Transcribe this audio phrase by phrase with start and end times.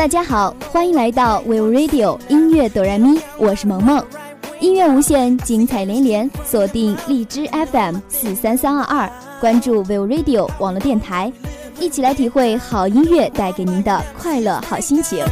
[0.00, 4.02] 大家好，欢迎来到 We Radio 音乐哆来咪，我是萌萌。
[4.58, 9.10] 音乐无限，精彩连连，锁定荔枝 FM 四三三二二，
[9.42, 11.30] 关注 We Radio 网络电台，
[11.78, 15.22] 一起来体会好音乐带给您的快乐好心情。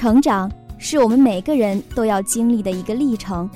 [0.00, 3.46] 成长是我们每个人都要经历的一个历程，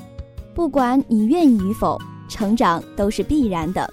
[0.53, 1.99] 不管你愿意与否，
[2.29, 3.89] 成长都是必然的。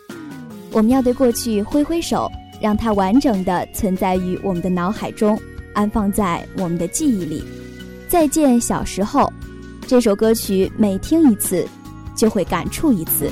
[0.70, 2.30] 我们要对过去挥挥手，
[2.60, 5.40] 让它完整的存在于我们的脑海中，
[5.74, 7.41] 安放在我们的记忆里。
[8.10, 9.32] 再见小时候，
[9.88, 11.66] 这首歌曲每听一次，
[12.18, 13.29] 就会感触一次。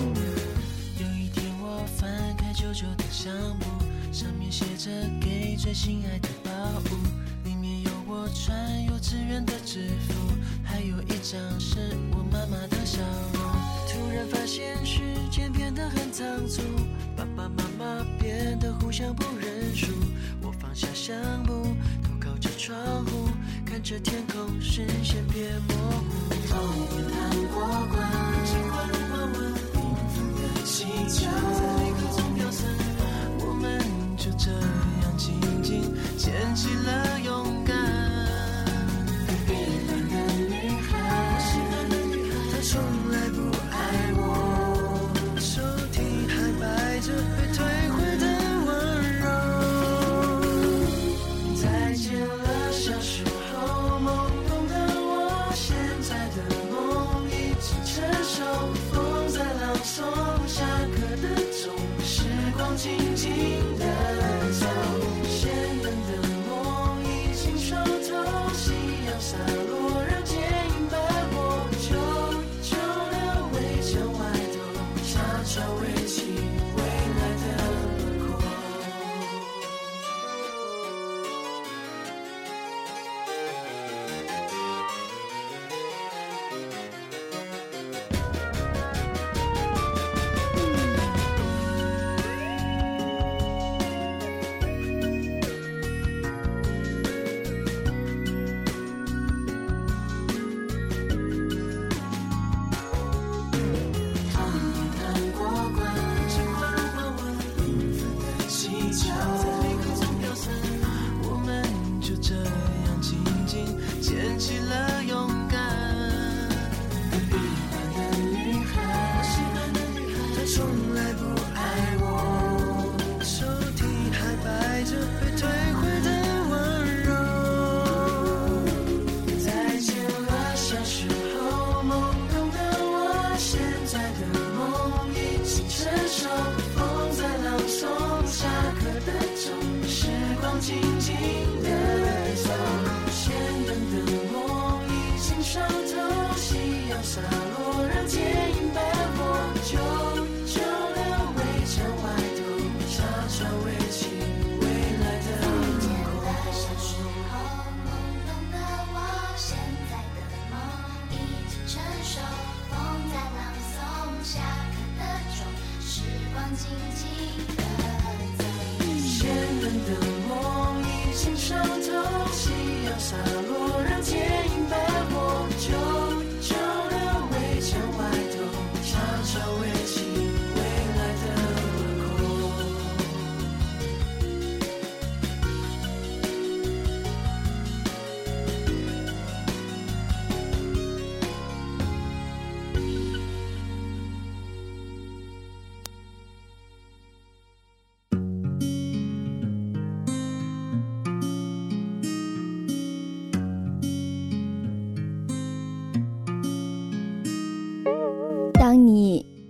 [15.80, 16.62] 得很仓促，
[17.16, 19.88] 爸爸妈妈变得互相不认输。
[20.42, 21.54] 我放下相簿，
[22.04, 23.30] 头靠着窗户，
[23.66, 26.10] 看着天空，视线变模糊。
[26.50, 27.18] 童年糖
[27.54, 27.98] 果罐，
[28.44, 29.76] 金花如花纹，缤
[30.12, 30.76] 纷的气
[31.08, 31.30] 球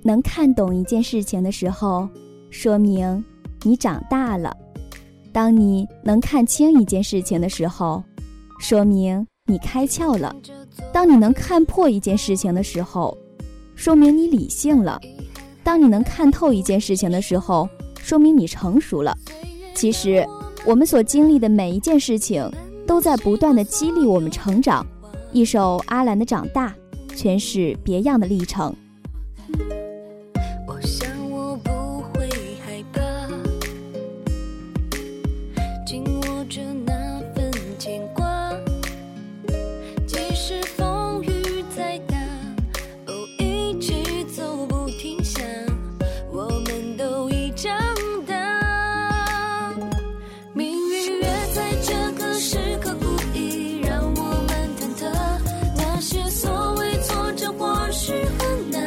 [0.09, 2.09] 能看懂一件事情的时候，
[2.49, 3.23] 说明
[3.61, 4.49] 你长大了；
[5.31, 8.03] 当你能看清一件事情的时候，
[8.59, 10.33] 说明你开窍了；
[10.91, 13.15] 当你能看破一件事情的时候，
[13.75, 14.99] 说明你理性了；
[15.63, 17.69] 当你能看透一件事情的时候，
[18.01, 19.15] 说明你成熟了。
[19.75, 20.27] 其实，
[20.65, 22.51] 我们所经历的每一件事情，
[22.87, 24.83] 都在不断的激励我们成长。
[25.31, 26.73] 一首阿兰的《长大》，
[27.15, 28.75] 诠释别样的历程。
[35.89, 36.93] 紧握着那
[37.33, 38.53] 份牵挂，
[40.05, 42.15] 即使风雨再大，
[43.07, 45.41] 哦，一起走不停下，
[46.31, 47.75] 我们都已长
[48.27, 49.73] 大。
[50.53, 55.11] 命运约在这个时刻故意让我们忐忑，
[55.75, 58.78] 那些所谓挫折或许很难。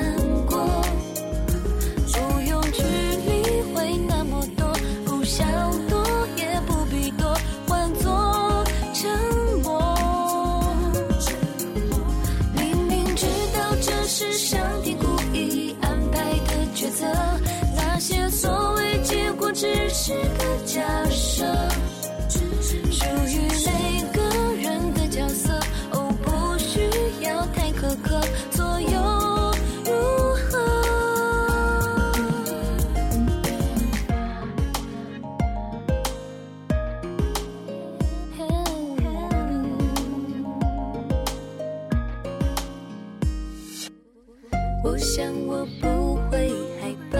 [44.85, 46.51] 我想我不会
[46.81, 47.19] 害怕。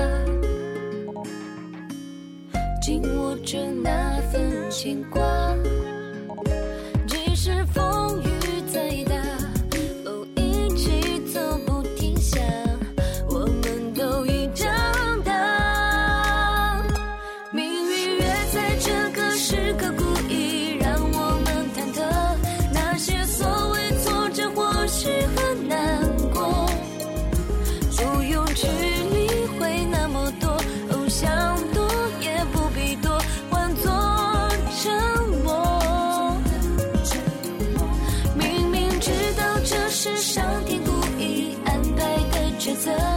[2.81, 5.23] 紧握着那份牵挂。
[42.63, 43.12] 抉择。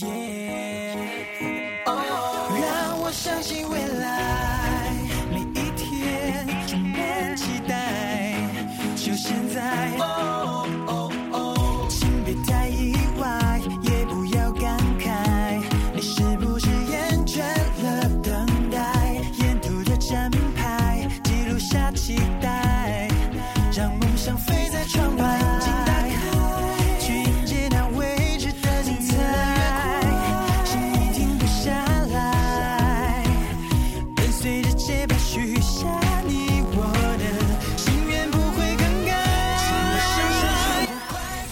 [0.00, 0.96] 耶！
[1.86, 1.90] 哦，
[2.60, 3.91] 让我相信未来。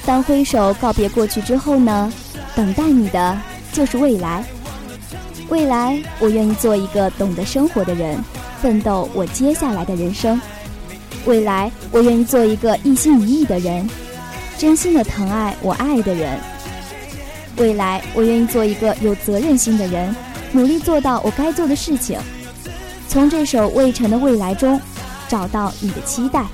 [0.05, 2.13] 当挥手告别过去之后呢
[2.57, 3.41] 等待你的
[3.73, 4.45] 就是未来。
[5.49, 8.19] 未来我愿意做一个懂得生活的人
[8.61, 10.41] 奋斗我接下来的人生。
[11.25, 13.89] 未来我愿意做一个一心一意的人
[14.59, 16.37] 真心的疼爱我爱的人。
[17.59, 20.13] 未来我愿意做一个有责任心的人
[20.51, 22.19] 努力做到我该做的事情。
[23.11, 24.81] 从这首魏晨的未来中
[25.27, 26.47] 找到你的期待。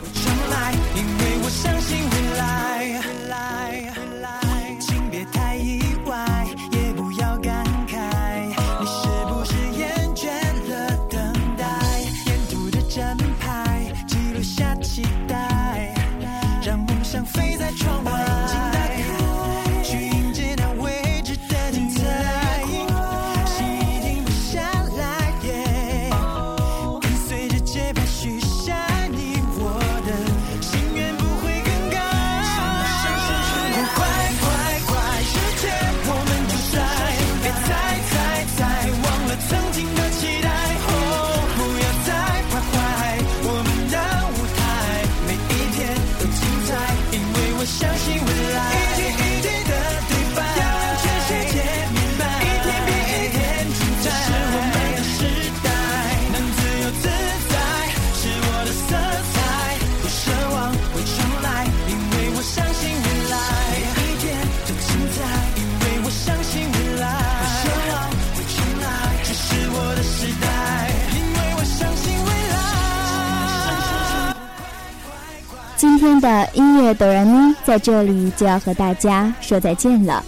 [76.07, 80.25] 今天的音乐哆来咪在这里就要和大家说再见了。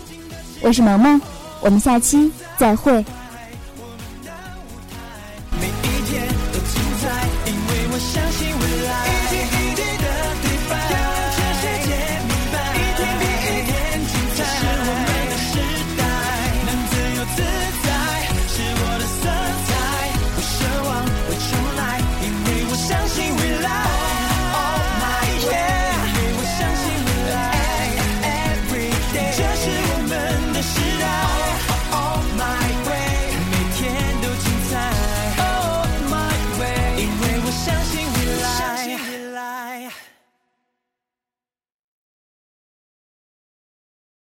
[0.60, 1.20] 我是萌萌
[1.60, 3.04] 我们下期再会。